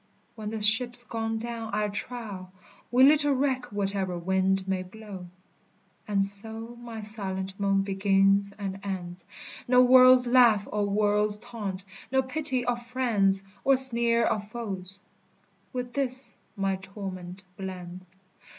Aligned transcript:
When 0.33 0.49
the 0.49 0.63
ship's 0.63 1.03
gone 1.03 1.37
down, 1.37 1.69
I 1.75 1.87
trow, 1.89 2.49
We 2.89 3.03
little 3.03 3.33
reck 3.33 3.71
whatever 3.71 4.17
wind 4.17 4.67
may 4.67 4.81
blow. 4.81 5.27
And 6.07 6.25
so 6.25 6.75
my 6.81 7.01
silent 7.01 7.53
moan 7.59 7.83
begins 7.83 8.51
and 8.57 8.79
ends, 8.81 9.25
No 9.67 9.83
world's 9.83 10.25
laugh 10.25 10.67
or 10.71 10.87
world's 10.87 11.37
taunt, 11.37 11.85
no 12.11 12.23
pity 12.23 12.65
of 12.65 12.81
friends 12.83 13.43
Or 13.63 13.75
sneer 13.75 14.23
of 14.25 14.47
foes, 14.49 14.99
with 15.71 15.93
this 15.93 16.35
my 16.55 16.77
torment 16.77 17.43
blends. 17.55 18.09